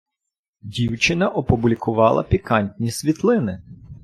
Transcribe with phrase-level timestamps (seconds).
[0.61, 3.61] Дівчина опублікувала пікантні світлини.